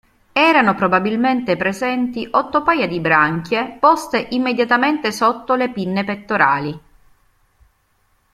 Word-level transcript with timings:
Erano 0.33 0.73
probabilmente 0.73 1.55
presenti 1.57 2.27
otto 2.31 2.63
paia 2.63 2.87
di 2.87 2.99
branchie, 2.99 3.77
poste 3.79 4.29
immediatamente 4.31 5.11
sotto 5.11 5.53
le 5.53 5.69
pinne 5.71 6.03
pettorali. 6.03 6.79